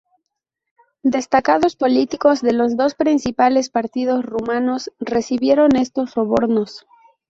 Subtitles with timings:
[1.03, 6.87] Destacados políticos de los dos principales partidos rumanos recibieron estos sobornos.